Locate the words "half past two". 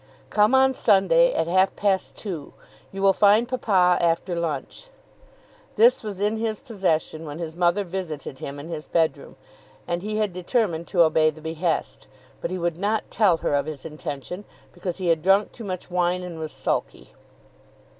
1.45-2.55